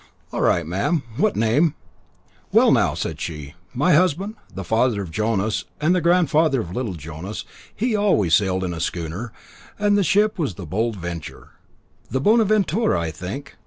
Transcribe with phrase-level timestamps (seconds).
[0.33, 1.03] "All right, ma'am.
[1.17, 1.75] What name?"
[2.51, 6.73] "Well, now," said she, "my husband, the father of Jonas, and the grandfather of the
[6.73, 9.31] little Jonas, he always sailed in a schooner,
[9.77, 11.49] and the ship was the Bold Venture."
[12.09, 13.57] "The Bonaventura, I think.